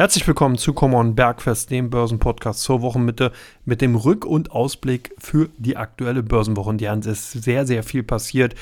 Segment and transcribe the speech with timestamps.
[0.00, 3.32] Herzlich willkommen zu Common Bergfest, dem Börsenpodcast zur Wochenmitte
[3.66, 6.70] mit dem Rück- und Ausblick für die aktuelle Börsenwoche.
[6.70, 8.54] Und ja, es ist sehr, sehr viel passiert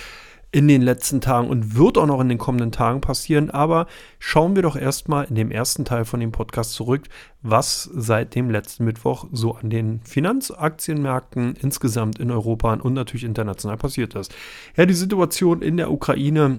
[0.50, 3.50] in den letzten Tagen und wird auch noch in den kommenden Tagen passieren.
[3.50, 3.86] Aber
[4.18, 7.04] schauen wir doch erstmal in dem ersten Teil von dem Podcast zurück,
[7.40, 13.76] was seit dem letzten Mittwoch so an den Finanzaktienmärkten insgesamt in Europa und natürlich international
[13.76, 14.34] passiert ist.
[14.76, 16.58] Ja, die Situation in der Ukraine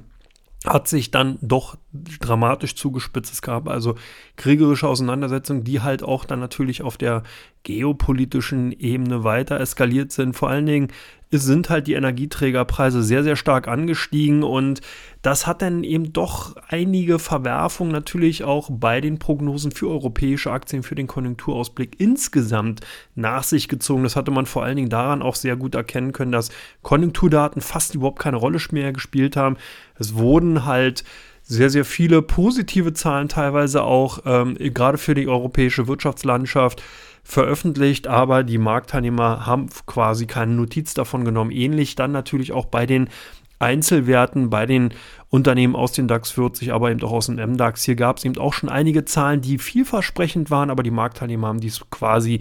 [0.65, 1.77] hat sich dann doch
[2.19, 3.33] dramatisch zugespitzt.
[3.33, 3.95] Es gab also
[4.35, 7.23] kriegerische Auseinandersetzungen, die halt auch dann natürlich auf der
[7.63, 10.35] geopolitischen Ebene weiter eskaliert sind.
[10.35, 10.87] Vor allen Dingen
[11.31, 14.81] es sind halt die Energieträgerpreise sehr, sehr stark angestiegen und
[15.21, 20.81] das hat dann eben doch einige Verwerfungen natürlich auch bei den Prognosen für europäische Aktien
[20.81, 22.81] für den Konjunkturausblick insgesamt
[23.13, 24.03] nach sich gezogen.
[24.03, 26.49] Das hatte man vor allen Dingen daran auch sehr gut erkennen können, dass
[26.81, 29.57] Konjunkturdaten fast überhaupt keine Rolle mehr gespielt haben.
[29.97, 31.03] Es wurden halt
[31.49, 36.83] sehr, sehr viele positive Zahlen teilweise auch, ähm, gerade für die europäische Wirtschaftslandschaft
[37.23, 41.49] veröffentlicht, aber die Marktteilnehmer haben quasi keine Notiz davon genommen.
[41.49, 43.09] Ähnlich dann natürlich auch bei den
[43.57, 44.93] Einzelwerten, bei den
[45.29, 47.83] Unternehmen aus den DAX 40, aber eben auch aus dem MDAX.
[47.83, 51.59] Hier gab es eben auch schon einige Zahlen, die vielversprechend waren, aber die Marktteilnehmer haben
[51.59, 52.39] dies quasi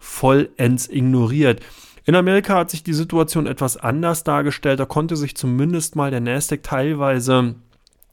[0.00, 1.60] vollends ignoriert.
[2.04, 4.80] In Amerika hat sich die Situation etwas anders dargestellt.
[4.80, 7.54] Da konnte sich zumindest mal der Nasdaq teilweise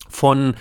[0.09, 0.56] von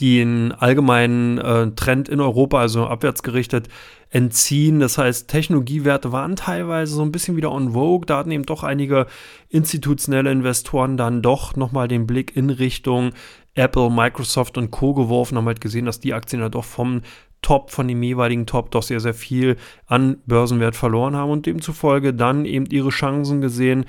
[0.00, 3.68] den allgemeinen äh, Trend in Europa, also abwärts gerichtet,
[4.10, 4.80] entziehen.
[4.80, 8.06] Das heißt, Technologiewerte waren teilweise so ein bisschen wieder on vogue.
[8.06, 9.06] Da hatten eben doch einige
[9.48, 13.12] institutionelle Investoren dann doch nochmal den Blick in Richtung
[13.54, 14.94] Apple, Microsoft und Co.
[14.94, 17.02] geworfen, haben halt gesehen, dass die Aktien ja doch vom
[17.42, 22.14] Top, von dem jeweiligen Top doch sehr, sehr viel an Börsenwert verloren haben und demzufolge
[22.14, 23.84] dann eben ihre Chancen gesehen,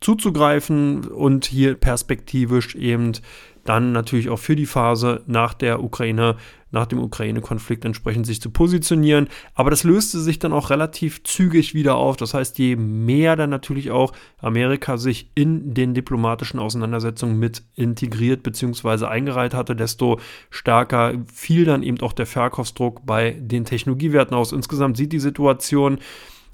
[0.00, 3.12] zuzugreifen und hier perspektivisch eben
[3.64, 6.36] dann natürlich auch für die Phase nach der Ukraine,
[6.70, 9.28] nach dem Ukraine-Konflikt entsprechend sich zu positionieren.
[9.54, 12.16] Aber das löste sich dann auch relativ zügig wieder auf.
[12.16, 18.42] Das heißt, je mehr dann natürlich auch Amerika sich in den diplomatischen Auseinandersetzungen mit integriert
[18.42, 19.06] bzw.
[19.06, 20.18] eingereiht hatte, desto
[20.50, 24.52] stärker fiel dann eben auch der Verkaufsdruck bei den Technologiewerten aus.
[24.52, 25.98] Insgesamt sieht die Situation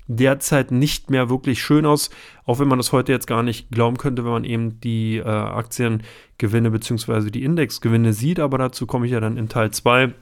[0.08, 2.10] derzeit nicht mehr wirklich schön aus,
[2.44, 5.24] auch wenn man das heute jetzt gar nicht glauben könnte, wenn man eben die äh,
[5.24, 7.30] Aktiengewinne bzw.
[7.30, 10.12] die Indexgewinne sieht, aber dazu komme ich ja dann in Teil 2.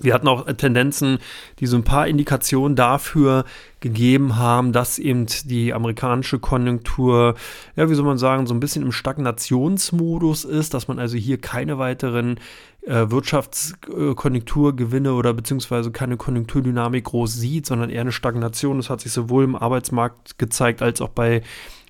[0.00, 1.18] Wir hatten auch Tendenzen,
[1.58, 3.44] die so ein paar Indikationen dafür
[3.80, 7.34] gegeben haben, dass eben die amerikanische Konjunktur,
[7.76, 11.38] ja, wie soll man sagen, so ein bisschen im Stagnationsmodus ist, dass man also hier
[11.38, 12.38] keine weiteren
[12.82, 18.78] äh, Wirtschaftskonjunkturgewinne oder beziehungsweise keine Konjunkturdynamik groß sieht, sondern eher eine Stagnation.
[18.78, 21.42] Das hat sich sowohl im Arbeitsmarkt gezeigt als auch bei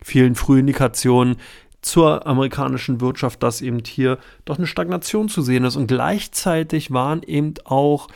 [0.03, 1.37] vielen Frühindikationen
[1.81, 5.77] zur amerikanischen Wirtschaft, dass eben hier doch eine Stagnation zu sehen ist.
[5.77, 8.09] Und gleichzeitig waren eben auch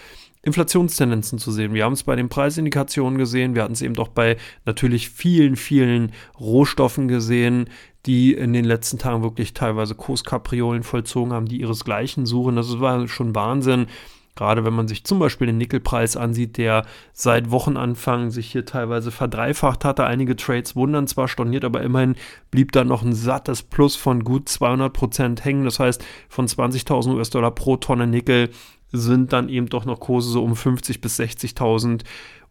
[0.42, 1.72] Inflationstendenzen zu sehen.
[1.72, 5.54] Wir haben es bei den Preisindikationen gesehen, wir hatten es eben doch bei natürlich vielen,
[5.54, 7.70] vielen Rohstoffen gesehen,
[8.06, 12.56] die in den letzten Tagen wirklich teilweise Kurskapriolen vollzogen haben, die ihresgleichen suchen.
[12.56, 13.86] Das war schon Wahnsinn.
[14.34, 19.10] Gerade wenn man sich zum Beispiel den Nickelpreis ansieht, der seit Wochenanfang sich hier teilweise
[19.10, 20.04] verdreifacht hatte.
[20.04, 22.16] Einige Trades wundern zwar storniert, aber immerhin
[22.50, 25.64] blieb da noch ein sattes Plus von gut 200 Prozent hängen.
[25.64, 28.48] Das heißt, von 20.000 US-Dollar pro Tonne Nickel
[28.90, 32.02] sind dann eben doch noch Kurse so um 50 bis 60.000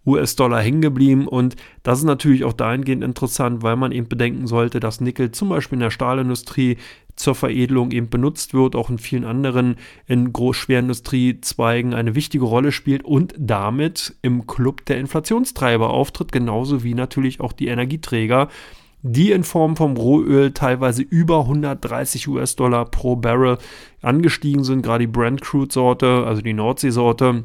[0.05, 1.27] US-Dollar hängen geblieben.
[1.27, 5.49] Und das ist natürlich auch dahingehend interessant, weil man eben bedenken sollte, dass Nickel zum
[5.49, 6.77] Beispiel in der Stahlindustrie
[7.15, 9.75] zur Veredelung eben benutzt wird, auch in vielen anderen
[10.07, 16.93] in Großschwerindustriezweigen eine wichtige Rolle spielt und damit im Club der Inflationstreiber auftritt, genauso wie
[16.93, 18.47] natürlich auch die Energieträger,
[19.03, 23.57] die in Form vom Rohöl teilweise über 130 US-Dollar pro Barrel
[24.01, 27.43] angestiegen sind, gerade die Brent Crude Sorte, also die Nordsee-Sorte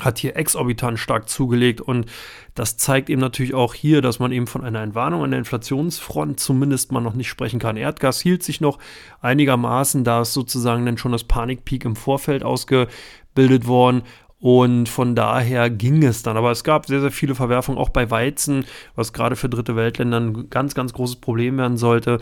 [0.00, 2.06] hat hier exorbitant stark zugelegt und
[2.54, 6.40] das zeigt eben natürlich auch hier, dass man eben von einer Entwarnung an der Inflationsfront
[6.40, 7.76] zumindest mal noch nicht sprechen kann.
[7.76, 8.78] Erdgas hielt sich noch
[9.20, 14.02] einigermaßen, da ist sozusagen dann schon das Panikpeak im Vorfeld ausgebildet worden
[14.40, 16.38] und von daher ging es dann.
[16.38, 18.64] Aber es gab sehr, sehr viele Verwerfungen, auch bei Weizen,
[18.94, 22.20] was gerade für dritte Weltländer ein ganz, ganz großes Problem werden sollte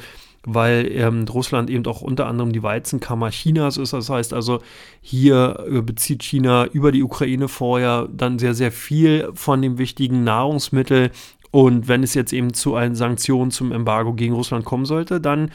[0.51, 3.93] weil ähm, Russland eben auch unter anderem die Weizenkammer Chinas ist.
[3.93, 4.61] Das heißt also,
[5.03, 10.25] hier äh, bezieht China über die Ukraine vorher dann sehr, sehr viel von dem wichtigen
[10.25, 11.11] Nahrungsmittel.
[11.51, 15.51] Und wenn es jetzt eben zu allen Sanktionen zum Embargo gegen Russland kommen sollte, dann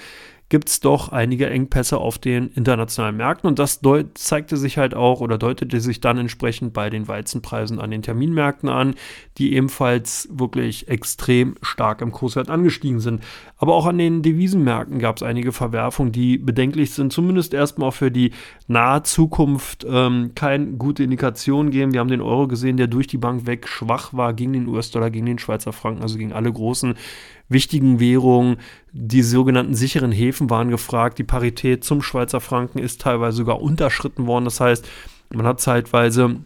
[0.54, 3.82] gibt es doch einige Engpässe auf den internationalen Märkten und das
[4.14, 8.70] zeigte sich halt auch oder deutete sich dann entsprechend bei den Weizenpreisen an den Terminmärkten
[8.70, 8.94] an,
[9.40, 13.24] die ebenfalls wirklich extrem stark im Kurswert angestiegen sind.
[13.58, 18.12] Aber auch an den Devisenmärkten gab es einige Verwerfungen, die bedenklich sind, zumindest erstmal für
[18.12, 18.30] die
[18.68, 21.94] nahe Zukunft ähm, keine gute Indikation geben.
[21.94, 25.10] Wir haben den Euro gesehen, der durch die Bank weg schwach war gegen den US-Dollar,
[25.10, 26.94] gegen den Schweizer Franken, also gegen alle großen
[27.50, 28.58] wichtigen Währungen.
[28.92, 31.18] Die sogenannten sicheren Häfen waren gefragt.
[31.20, 34.46] Die Parität zum Schweizer Franken ist teilweise sogar unterschritten worden.
[34.46, 34.88] Das heißt,
[35.32, 36.42] man hat zeitweise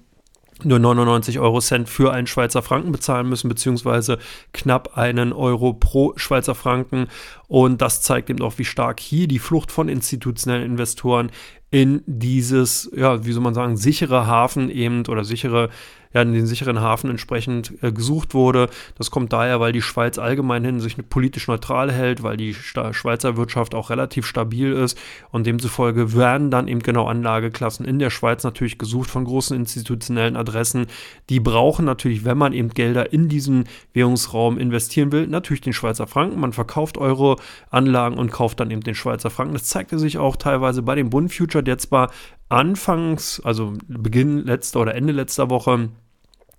[0.63, 4.17] nur 99 Euro Cent für einen Schweizer Franken bezahlen müssen, beziehungsweise
[4.53, 7.07] knapp einen Euro pro Schweizer Franken.
[7.47, 11.31] Und das zeigt eben auch, wie stark hier die Flucht von institutionellen Investoren
[11.69, 15.69] in dieses, ja, wie soll man sagen, sichere Hafen eben oder sichere
[16.13, 18.69] ja, in den sicheren Hafen entsprechend äh, gesucht wurde.
[18.97, 22.93] Das kommt daher, weil die Schweiz allgemein hin sich politisch neutral hält, weil die Sta
[22.93, 24.97] Schweizer Wirtschaft auch relativ stabil ist
[25.31, 30.35] und demzufolge werden dann eben genau Anlageklassen in der Schweiz natürlich gesucht von großen institutionellen
[30.35, 30.87] Adressen.
[31.29, 36.07] Die brauchen natürlich, wenn man eben Gelder in diesen Währungsraum investieren will, natürlich den Schweizer
[36.07, 36.39] Franken.
[36.39, 39.53] Man verkauft Euro-Anlagen und kauft dann eben den Schweizer Franken.
[39.53, 42.11] Das zeigte sich auch teilweise bei dem Bund Future, der zwar
[42.49, 45.89] anfangs, also Beginn letzter oder Ende letzter Woche,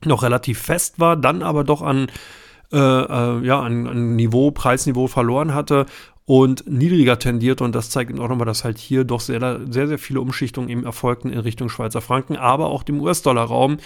[0.04, 2.08] noch relativ fest war, dann aber doch an,
[2.72, 5.86] äh, äh, ja, an, an Niveau, Preisniveau verloren hatte
[6.24, 7.60] und niedriger tendiert.
[7.62, 10.84] Und das zeigt auch nochmal, dass halt hier doch sehr, sehr, sehr viele Umschichtungen eben
[10.84, 13.78] erfolgten in Richtung Schweizer Franken, aber auch dem US-Dollar-Raum.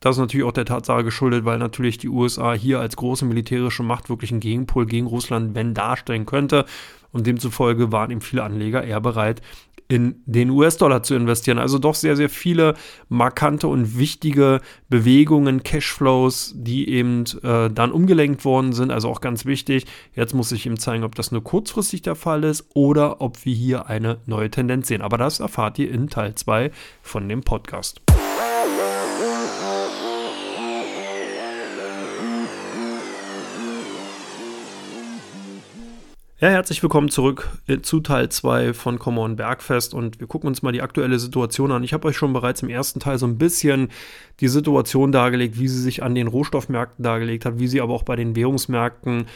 [0.00, 3.82] Das ist natürlich auch der Tatsache geschuldet, weil natürlich die USA hier als große militärische
[3.82, 6.66] Macht wirklich einen Gegenpol gegen Russland, wenn darstellen könnte.
[7.10, 9.42] Und demzufolge waren eben viele Anleger eher bereit,
[9.88, 11.58] in den US-Dollar zu investieren.
[11.58, 12.74] Also doch sehr, sehr viele
[13.08, 18.90] markante und wichtige Bewegungen, Cashflows, die eben äh, dann umgelenkt worden sind.
[18.90, 19.86] Also auch ganz wichtig.
[20.14, 23.54] Jetzt muss ich ihm zeigen, ob das nur kurzfristig der Fall ist oder ob wir
[23.54, 25.00] hier eine neue Tendenz sehen.
[25.00, 26.70] Aber das erfahrt ihr in Teil 2
[27.02, 28.02] von dem Podcast.
[36.40, 40.46] Ja, herzlich willkommen zurück äh, zu Teil 2 von Come On Bergfest und wir gucken
[40.46, 41.82] uns mal die aktuelle Situation an.
[41.82, 43.88] Ich habe euch schon bereits im ersten Teil so ein bisschen
[44.38, 48.04] die Situation dargelegt, wie sie sich an den Rohstoffmärkten dargelegt hat, wie sie aber auch
[48.04, 49.26] bei den Währungsmärkten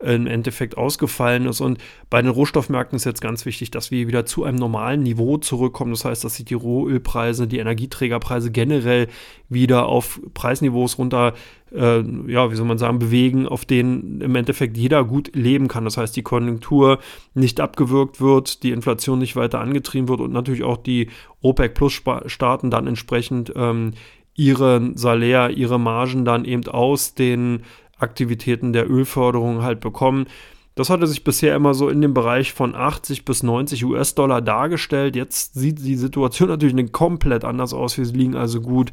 [0.00, 1.60] im Endeffekt ausgefallen ist.
[1.60, 5.36] Und bei den Rohstoffmärkten ist jetzt ganz wichtig, dass wir wieder zu einem normalen Niveau
[5.36, 5.92] zurückkommen.
[5.92, 9.08] Das heißt, dass sich die Rohölpreise, die Energieträgerpreise generell
[9.48, 11.34] wieder auf Preisniveaus runter,
[11.72, 15.84] äh, ja, wie soll man sagen, bewegen, auf denen im Endeffekt jeder gut leben kann.
[15.84, 16.98] Das heißt, die Konjunktur
[17.34, 21.08] nicht abgewürgt wird, die Inflation nicht weiter angetrieben wird und natürlich auch die
[21.42, 23.92] OPEC-Plus-Staaten dann entsprechend ähm,
[24.34, 27.62] ihren Salär, ihre Margen dann eben aus den
[28.00, 30.26] Aktivitäten der Ölförderung halt bekommen.
[30.74, 35.16] Das hatte sich bisher immer so in dem Bereich von 80 bis 90 US-Dollar dargestellt.
[35.16, 37.98] Jetzt sieht die Situation natürlich komplett anders aus.
[37.98, 38.90] Wir liegen also gut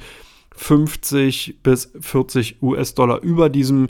[0.56, 3.88] 50 bis 40 US-Dollar über diesem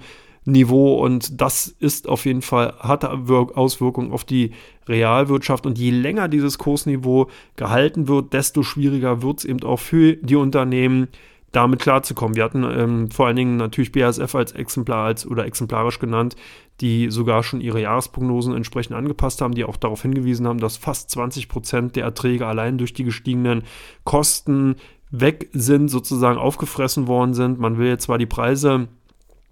[0.48, 4.52] Niveau und das ist auf jeden Fall, hat Auswirkungen auf die
[4.88, 7.28] Realwirtschaft und je länger dieses Kursniveau
[7.58, 11.10] gehalten wird, desto schwieriger wird es eben auch für die Unternehmen,
[11.58, 12.36] damit klarzukommen.
[12.36, 16.36] Wir hatten ähm, vor allen Dingen natürlich BASF als Exemplar als, oder exemplarisch genannt,
[16.82, 21.10] die sogar schon ihre Jahresprognosen entsprechend angepasst haben, die auch darauf hingewiesen haben, dass fast
[21.10, 23.64] 20 Prozent der Erträge allein durch die gestiegenen
[24.04, 24.76] Kosten
[25.10, 27.60] weg sind, sozusagen aufgefressen worden sind.
[27.60, 28.88] Man will jetzt zwar die Preise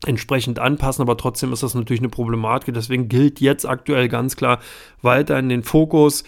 [0.06, 2.76] entsprechend anpassen, aber trotzdem ist das natürlich eine Problematik.
[2.76, 4.60] Deswegen gilt jetzt aktuell ganz klar
[5.02, 6.24] weiter in den Fokus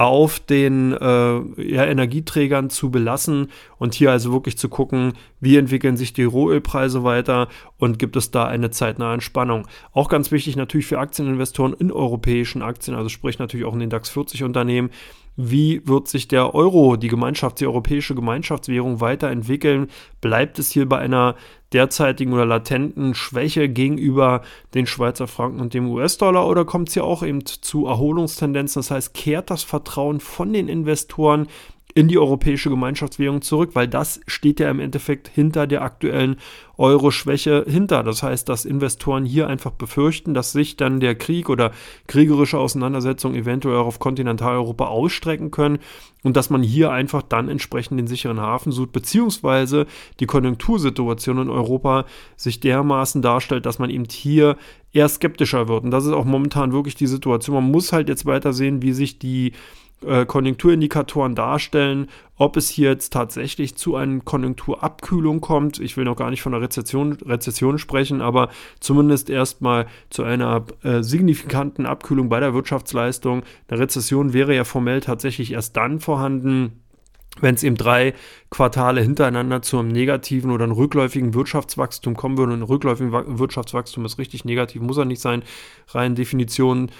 [0.00, 0.96] auf den äh,
[1.62, 7.04] ja, Energieträgern zu belassen und hier also wirklich zu gucken, wie entwickeln sich die Rohölpreise
[7.04, 9.68] weiter und gibt es da eine zeitnahe Entspannung.
[9.92, 13.90] Auch ganz wichtig natürlich für Aktieninvestoren in europäischen Aktien, also sprich natürlich auch in den
[13.90, 14.88] DAX 40 Unternehmen,
[15.36, 19.88] wie wird sich der Euro, die Gemeinschaft, die europäische Gemeinschaftswährung weiterentwickeln?
[20.22, 21.36] Bleibt es hier bei einer
[21.72, 24.42] derzeitigen oder latenten Schwäche gegenüber
[24.74, 28.80] den Schweizer Franken und dem US-Dollar oder kommt es hier auch eben zu Erholungstendenzen?
[28.80, 31.46] Das heißt, kehrt das Vertrauen von den Investoren
[32.00, 36.36] in die europäische Gemeinschaftswährung zurück, weil das steht ja im Endeffekt hinter der aktuellen
[36.78, 38.02] Euro-Schwäche hinter.
[38.02, 41.72] Das heißt, dass Investoren hier einfach befürchten, dass sich dann der Krieg oder
[42.06, 45.78] kriegerische Auseinandersetzungen eventuell auch auf Kontinentaleuropa ausstrecken können
[46.22, 49.86] und dass man hier einfach dann entsprechend den sicheren Hafen sucht, beziehungsweise
[50.20, 54.56] die Konjunktursituation in Europa sich dermaßen darstellt, dass man eben hier
[54.94, 55.84] eher skeptischer wird.
[55.84, 57.56] Und das ist auch momentan wirklich die Situation.
[57.56, 59.52] Man muss halt jetzt weiter sehen, wie sich die
[60.06, 65.78] äh, Konjunkturindikatoren darstellen, ob es hier jetzt tatsächlich zu einer Konjunkturabkühlung kommt.
[65.78, 68.48] Ich will noch gar nicht von einer Rezession, Rezession sprechen, aber
[68.80, 73.42] zumindest erstmal zu einer äh, signifikanten Abkühlung bei der Wirtschaftsleistung.
[73.68, 76.80] Eine Rezession wäre ja formell tatsächlich erst dann vorhanden,
[77.40, 78.14] wenn es eben drei
[78.50, 82.52] Quartale hintereinander zu einem negativen oder einem rückläufigen Wirtschaftswachstum kommen würde.
[82.52, 85.42] Und ein rückläufiges Wirtschaftswachstum ist richtig negativ, muss er nicht sein,
[85.88, 86.90] rein Definition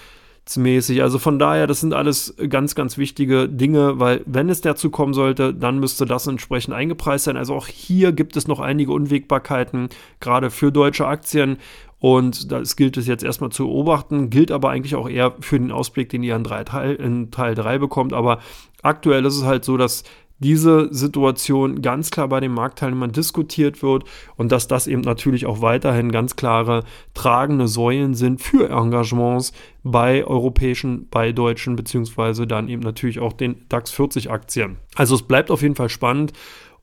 [0.57, 1.01] mäßig.
[1.01, 5.13] Also von daher, das sind alles ganz, ganz wichtige Dinge, weil wenn es dazu kommen
[5.13, 7.37] sollte, dann müsste das entsprechend eingepreist sein.
[7.37, 11.57] Also auch hier gibt es noch einige Unwägbarkeiten, gerade für deutsche Aktien.
[11.99, 15.71] Und das gilt es jetzt erstmal zu beobachten, gilt aber eigentlich auch eher für den
[15.71, 18.11] Ausblick, den ihr in, drei Teil, in Teil 3 bekommt.
[18.11, 18.39] Aber
[18.81, 20.03] aktuell ist es halt so, dass
[20.41, 24.03] diese Situation ganz klar bei den Marktteilnehmern diskutiert wird
[24.35, 26.83] und dass das eben natürlich auch weiterhin ganz klare
[27.13, 33.65] tragende Säulen sind für Engagements bei europäischen, bei deutschen, beziehungsweise dann eben natürlich auch den
[33.69, 34.77] DAX 40 Aktien.
[34.95, 36.33] Also es bleibt auf jeden Fall spannend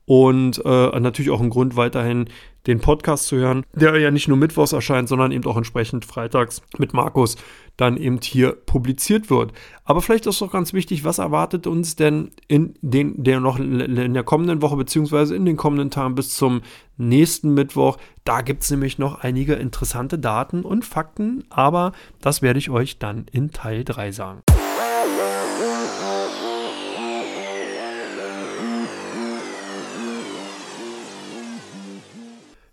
[0.09, 2.29] und äh, natürlich auch ein Grund weiterhin
[2.65, 6.63] den Podcast zu hören, der ja nicht nur mittwochs erscheint, sondern eben auch entsprechend freitags
[6.79, 7.37] mit Markus
[7.77, 9.53] dann eben hier publiziert wird.
[9.85, 14.15] Aber vielleicht ist doch ganz wichtig, was erwartet uns denn in den, der noch in
[14.15, 16.61] der kommenden Woche beziehungsweise in den kommenden Tagen bis zum
[16.97, 17.97] nächsten Mittwoch.
[18.23, 22.97] Da gibt es nämlich noch einige interessante Daten und Fakten, aber das werde ich euch
[22.97, 24.41] dann in Teil 3 sagen.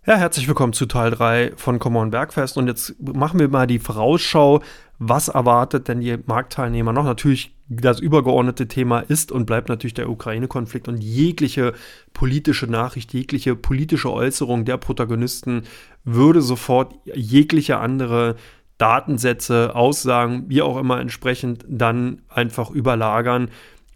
[0.07, 3.77] Ja, herzlich willkommen zu Teil 3 von Common Bergfest und jetzt machen wir mal die
[3.77, 4.61] Vorausschau.
[4.99, 7.03] Was erwartet denn die Marktteilnehmer noch?
[7.03, 11.73] Natürlich das übergeordnete Thema ist und bleibt natürlich der Ukraine-Konflikt und jegliche
[12.13, 15.63] politische Nachricht, jegliche politische Äußerung der Protagonisten
[16.05, 18.37] würde sofort jegliche andere
[18.77, 23.49] Datensätze, Aussagen, wie auch immer entsprechend dann einfach überlagern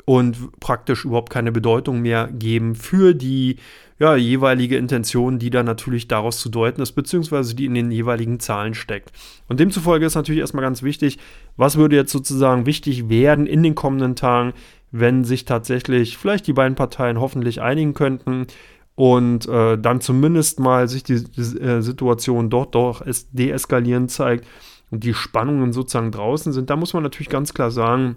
[0.03, 3.60] und praktisch überhaupt keine Bedeutung mehr geben für die
[4.01, 8.39] ja, jeweilige Intention, die da natürlich daraus zu deuten ist, beziehungsweise die in den jeweiligen
[8.39, 9.12] Zahlen steckt.
[9.48, 11.20] Und demzufolge ist natürlich erstmal ganz wichtig,
[11.55, 14.53] was würde jetzt sozusagen wichtig werden in den kommenden Tagen,
[14.89, 18.48] wenn sich tatsächlich vielleicht die beiden Parteien hoffentlich einigen könnten
[18.96, 24.48] und äh, dann zumindest mal sich die, die äh, Situation dort doch deeskalieren zeigt
[24.89, 26.72] und die Spannungen sozusagen draußen sind.
[26.72, 28.15] Da muss man natürlich ganz klar sagen,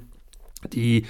[0.73, 1.05] die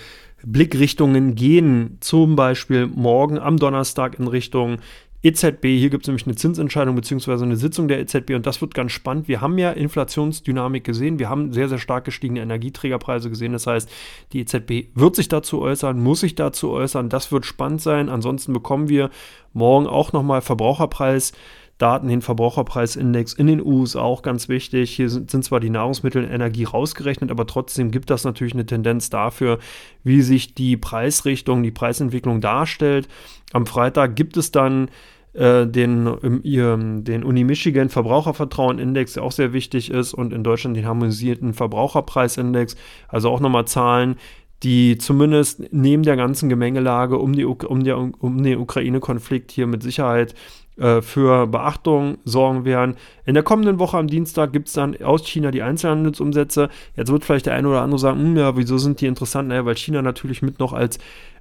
[0.46, 4.78] Blickrichtungen gehen zum Beispiel morgen am Donnerstag in Richtung
[5.24, 5.64] EZB.
[5.78, 7.42] Hier gibt es nämlich eine Zinsentscheidung bzw.
[7.42, 9.26] eine Sitzung der EZB und das wird ganz spannend.
[9.26, 13.52] Wir haben ja Inflationsdynamik gesehen, wir haben sehr, sehr stark gestiegene Energieträgerpreise gesehen.
[13.52, 13.90] Das heißt,
[14.32, 17.08] die EZB wird sich dazu äußern, muss sich dazu äußern.
[17.08, 18.10] Das wird spannend sein.
[18.10, 19.08] Ansonsten bekommen wir
[19.54, 21.32] morgen auch nochmal Verbraucherpreis.
[21.78, 24.94] Daten, den Verbraucherpreisindex in den USA auch ganz wichtig.
[24.94, 28.66] Hier sind, sind zwar die Nahrungsmittel und Energie rausgerechnet, aber trotzdem gibt das natürlich eine
[28.66, 29.58] Tendenz dafür,
[30.04, 33.08] wie sich die Preisrichtung, die Preisentwicklung darstellt.
[33.52, 34.88] Am Freitag gibt es dann
[35.32, 36.04] äh, den,
[37.04, 42.76] den Uni Michigan Verbrauchervertrauen-Index, der auch sehr wichtig ist, und in Deutschland den harmonisierten Verbraucherpreisindex,
[43.08, 44.14] also auch nochmal Zahlen,
[44.64, 49.82] die zumindest neben der ganzen Gemengelage um, die, um, der, um den Ukraine-Konflikt hier mit
[49.82, 50.34] Sicherheit
[50.76, 52.96] äh, für Beachtung sorgen werden.
[53.26, 56.70] In der kommenden Woche am Dienstag gibt es dann aus China die Einzelhandelsumsätze.
[56.96, 59.48] Jetzt wird vielleicht der eine oder andere sagen, hm, ja, wieso sind die interessant?
[59.48, 60.98] Naja, weil China natürlich mit noch als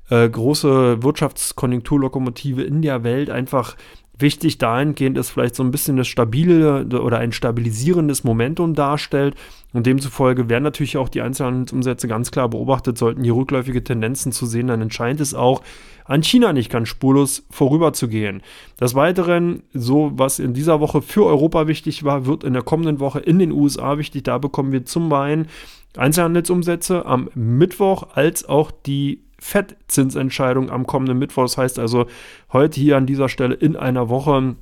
[0.10, 3.76] äh, große Wirtschaftskonjunkturlokomotive in der Welt einfach
[4.24, 9.36] wichtig dahingehend ist, vielleicht so ein bisschen das stabile oder ein stabilisierendes Momentum darstellt.
[9.74, 12.98] Und demzufolge werden natürlich auch die Einzelhandelsumsätze ganz klar beobachtet.
[12.98, 15.62] Sollten hier rückläufige Tendenzen zu sehen, dann entscheidend es auch,
[16.06, 18.42] an China nicht ganz spurlos vorüberzugehen.
[18.80, 23.00] Des Weiteren, so was in dieser Woche für Europa wichtig war, wird in der kommenden
[23.00, 24.24] Woche in den USA wichtig.
[24.24, 25.48] Da bekommen wir zum einen
[25.96, 31.44] Einzelhandelsumsätze am Mittwoch als auch die FED-Zinsentscheidung am kommenden Mittwoch.
[31.44, 32.08] Das heißt also,
[32.54, 34.56] heute hier an dieser Stelle in einer Woche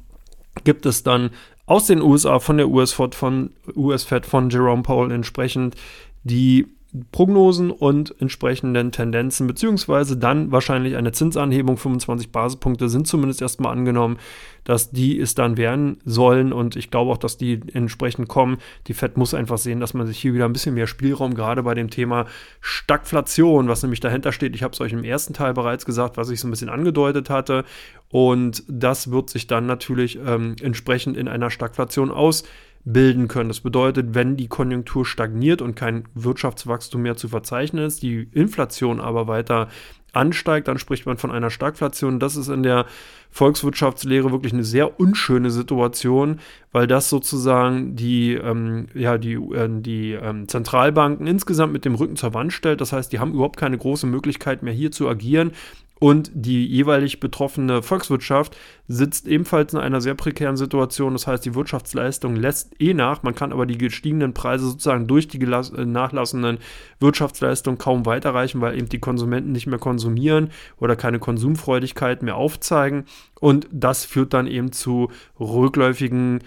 [0.63, 1.29] gibt es dann
[1.65, 5.75] aus den USA von der US-Fed von, US von Jerome Powell entsprechend
[6.23, 6.67] die
[7.13, 14.17] Prognosen und entsprechenden Tendenzen, beziehungsweise dann wahrscheinlich eine Zinsanhebung, 25 Basispunkte sind zumindest erstmal angenommen,
[14.65, 16.51] dass die es dann werden sollen.
[16.51, 18.57] Und ich glaube auch, dass die entsprechend kommen.
[18.87, 21.63] Die FED muss einfach sehen, dass man sich hier wieder ein bisschen mehr Spielraum, gerade
[21.63, 22.25] bei dem Thema
[22.59, 26.29] Stagflation, was nämlich dahinter steht, ich habe es euch im ersten Teil bereits gesagt, was
[26.29, 27.63] ich so ein bisschen angedeutet hatte.
[28.09, 32.43] Und das wird sich dann natürlich ähm, entsprechend in einer Stagflation aus
[32.83, 33.49] bilden können.
[33.49, 38.99] Das bedeutet, wenn die Konjunktur stagniert und kein Wirtschaftswachstum mehr zu verzeichnen ist, die Inflation
[38.99, 39.67] aber weiter
[40.13, 42.19] ansteigt, dann spricht man von einer Stagflation.
[42.19, 42.85] Das ist in der
[43.29, 46.39] Volkswirtschaftslehre wirklich eine sehr unschöne Situation,
[46.73, 52.17] weil das sozusagen die, ähm, ja, die, äh, die ähm, Zentralbanken insgesamt mit dem Rücken
[52.17, 52.81] zur Wand stellt.
[52.81, 55.51] Das heißt, die haben überhaupt keine große Möglichkeit mehr hier zu agieren.
[56.01, 61.13] Und die jeweilig betroffene Volkswirtschaft sitzt ebenfalls in einer sehr prekären Situation.
[61.13, 63.21] Das heißt, die Wirtschaftsleistung lässt eh nach.
[63.21, 66.57] Man kann aber die gestiegenen Preise sozusagen durch die äh, nachlassenden
[66.99, 73.05] Wirtschaftsleistungen kaum weiterreichen, weil eben die Konsumenten nicht mehr konsumieren oder keine Konsumfreudigkeit mehr aufzeigen.
[73.39, 76.39] Und das führt dann eben zu rückläufigen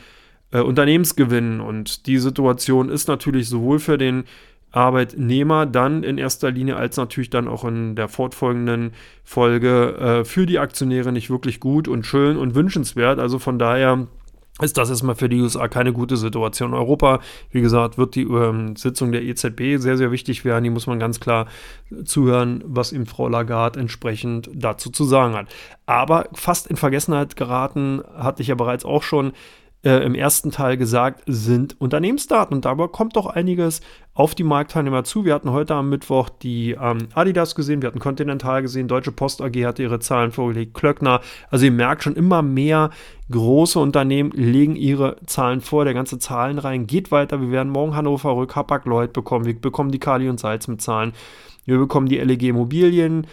[0.50, 1.60] äh, Unternehmensgewinnen.
[1.60, 4.24] Und die Situation ist natürlich sowohl für den
[4.74, 10.46] Arbeitnehmer dann in erster Linie als natürlich dann auch in der fortfolgenden Folge äh, für
[10.46, 13.18] die Aktionäre nicht wirklich gut und schön und wünschenswert.
[13.18, 14.08] Also von daher
[14.60, 16.74] ist das erstmal für die USA keine gute Situation.
[16.74, 20.62] Europa, wie gesagt, wird die ähm, Sitzung der EZB sehr, sehr wichtig werden.
[20.62, 21.46] Die muss man ganz klar
[22.04, 25.48] zuhören, was ihm Frau Lagarde entsprechend dazu zu sagen hat.
[25.86, 29.32] Aber fast in Vergessenheit geraten, hatte ich ja bereits auch schon
[29.84, 32.56] äh, im ersten Teil gesagt, sind Unternehmensdaten.
[32.56, 33.80] Und dabei kommt doch einiges
[34.14, 35.24] auf die Marktteilnehmer zu.
[35.24, 39.42] Wir hatten heute am Mittwoch die ähm, Adidas gesehen, wir hatten Continental gesehen, Deutsche Post
[39.42, 41.20] AG hatte ihre Zahlen vorgelegt, Klöckner.
[41.50, 42.90] Also ihr merkt schon immer mehr
[43.30, 45.84] große Unternehmen legen ihre Zahlen vor.
[45.84, 47.40] Der ganze Zahlenreihen geht weiter.
[47.40, 49.44] Wir werden morgen Hannover Rück, Hapag Lloyd bekommen.
[49.44, 51.12] Wir bekommen die Kali und Salz mit Zahlen.
[51.64, 53.26] Wir bekommen die LEG Immobilien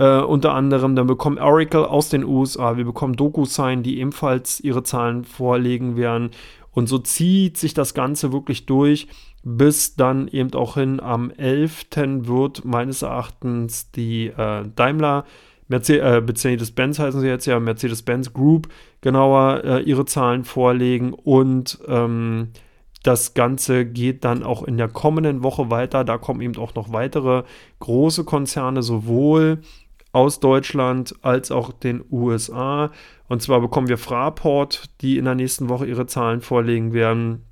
[0.00, 0.96] äh, unter anderem.
[0.96, 6.30] Dann bekommen Oracle aus den USA, wir bekommen DocuSign, die ebenfalls ihre Zahlen vorlegen werden.
[6.72, 9.08] Und so zieht sich das Ganze wirklich durch,
[9.42, 11.86] bis dann eben auch hin am 11.
[12.26, 15.24] wird meines Erachtens die äh, Daimler
[15.68, 18.68] äh, Mercedes-Benz heißen sie jetzt ja, Mercedes-Benz Group
[19.02, 22.48] genauer äh, ihre Zahlen vorlegen und ähm,
[23.04, 26.04] das Ganze geht dann auch in der kommenden Woche weiter.
[26.04, 27.44] Da kommen eben auch noch weitere
[27.78, 29.60] große Konzerne, sowohl
[30.12, 32.90] aus Deutschland als auch den USA.
[33.28, 37.44] Und zwar bekommen wir Fraport, die in der nächsten Woche ihre Zahlen vorlegen werden.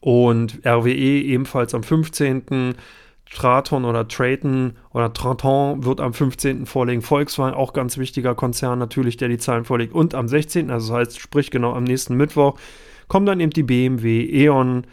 [0.00, 2.74] Und RWE ebenfalls am 15.
[3.32, 6.66] Traton oder Traton oder Traton wird am 15.
[6.66, 7.02] vorlegen.
[7.02, 9.92] Volkswagen, auch ganz wichtiger Konzern natürlich, der die Zahlen vorlegt.
[9.94, 12.58] Und am 16., also das heißt, sprich genau am nächsten Mittwoch,
[13.08, 14.86] kommen dann eben die BMW, E.ON,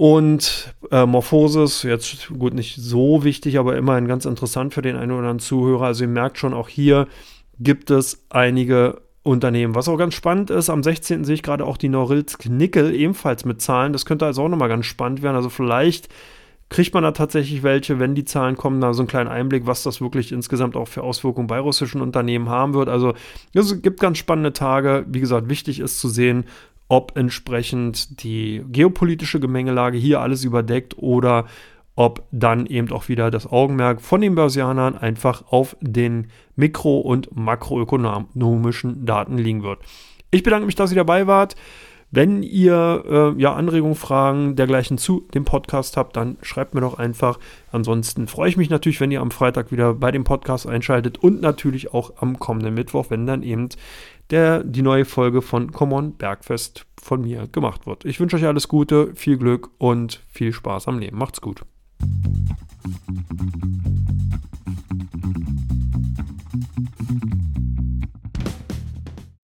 [0.00, 5.10] und äh, Morphosis, jetzt gut nicht so wichtig, aber immerhin ganz interessant für den einen
[5.10, 5.84] oder anderen Zuhörer.
[5.84, 7.06] Also ihr merkt schon, auch hier
[7.58, 9.74] gibt es einige Unternehmen.
[9.74, 11.24] Was auch ganz spannend ist, am 16.
[11.24, 13.92] sehe ich gerade auch die Norilsk Nickel ebenfalls mit Zahlen.
[13.92, 15.36] Das könnte also auch nochmal ganz spannend werden.
[15.36, 16.08] Also vielleicht
[16.70, 19.82] kriegt man da tatsächlich welche, wenn die Zahlen kommen, da so einen kleinen Einblick, was
[19.82, 22.88] das wirklich insgesamt auch für Auswirkungen bei russischen Unternehmen haben wird.
[22.88, 23.12] Also
[23.52, 25.04] es gibt ganz spannende Tage.
[25.08, 26.46] Wie gesagt, wichtig ist zu sehen,
[26.90, 31.46] ob entsprechend die geopolitische Gemengelage hier alles überdeckt oder
[31.94, 36.26] ob dann eben auch wieder das Augenmerk von den Börsianern einfach auf den
[36.56, 39.78] mikro- und makroökonomischen Daten liegen wird.
[40.32, 41.54] Ich bedanke mich, dass ihr dabei wart.
[42.10, 46.98] Wenn ihr äh, ja Anregungen, Fragen dergleichen zu dem Podcast habt, dann schreibt mir doch
[46.98, 47.38] einfach.
[47.70, 51.40] Ansonsten freue ich mich natürlich, wenn ihr am Freitag wieder bei dem Podcast einschaltet und
[51.40, 53.68] natürlich auch am kommenden Mittwoch, wenn dann eben
[54.30, 58.04] der, die neue Folge von Common Bergfest von mir gemacht wird.
[58.04, 61.18] Ich wünsche euch alles Gute, viel Glück und viel Spaß am Leben.
[61.18, 61.62] Macht's gut.